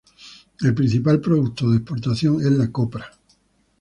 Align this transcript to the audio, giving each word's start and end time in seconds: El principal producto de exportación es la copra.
El 0.61 0.73
principal 0.73 1.21
producto 1.21 1.69
de 1.69 1.77
exportación 1.77 2.39
es 2.41 2.51
la 2.53 2.71
copra. 2.71 3.05